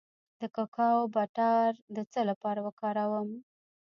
د 0.39 0.41
کوکو 0.55 0.91
بټر 1.15 1.69
د 1.95 1.97
څه 2.11 2.19
لپاره 2.29 2.59
وکاروم؟ 2.67 3.29